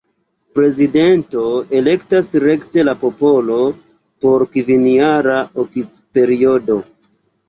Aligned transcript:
Prezidenton 0.59 1.73
elektas 1.79 2.31
rekte 2.43 2.85
la 2.87 2.95
popolo 3.03 3.57
por 4.25 4.45
kvinjara 4.55 5.35
oficperiodo. 5.65 6.79